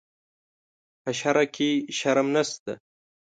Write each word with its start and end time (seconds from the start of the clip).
په 1.01 1.09
شرعه 1.19 1.45
کې 1.55 1.69
شرم 1.97 2.27
نشته. 2.35 2.73